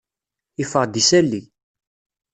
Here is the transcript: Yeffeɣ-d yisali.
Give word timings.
Yeffeɣ-d 0.59 0.93
yisali. 0.99 1.41